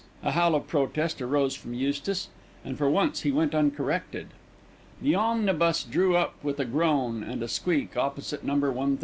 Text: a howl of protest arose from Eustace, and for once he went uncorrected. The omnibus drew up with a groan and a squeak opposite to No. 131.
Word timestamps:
a 0.23 0.31
howl 0.31 0.55
of 0.55 0.65
protest 0.67 1.21
arose 1.21 1.53
from 1.55 1.75
Eustace, 1.75 2.29
and 2.65 2.75
for 2.75 2.89
once 2.89 3.21
he 3.21 3.31
went 3.31 3.53
uncorrected. 3.53 4.29
The 4.99 5.13
omnibus 5.13 5.83
drew 5.83 6.17
up 6.17 6.33
with 6.43 6.59
a 6.59 6.65
groan 6.65 7.21
and 7.23 7.43
a 7.43 7.47
squeak 7.47 7.95
opposite 7.95 8.41
to 8.41 8.47
No. 8.47 8.53
131. 8.53 8.99